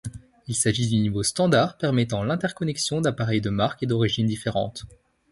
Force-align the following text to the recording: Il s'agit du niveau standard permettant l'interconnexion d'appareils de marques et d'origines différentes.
Il 0.47 0.55
s'agit 0.55 0.87
du 0.87 0.97
niveau 0.97 1.21
standard 1.21 1.77
permettant 1.77 2.23
l'interconnexion 2.23 3.01
d'appareils 3.01 3.39
de 3.39 3.51
marques 3.51 3.83
et 3.83 3.85
d'origines 3.85 4.25
différentes. 4.25 4.85